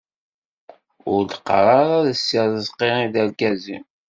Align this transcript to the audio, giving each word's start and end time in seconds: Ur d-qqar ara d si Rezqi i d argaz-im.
Ur 1.11 1.21
d-qqar 1.25 1.65
ara 1.79 1.97
d 2.05 2.09
si 2.25 2.37
Rezqi 2.51 2.89
i 3.05 3.07
d 3.13 3.15
argaz-im. 3.23 3.83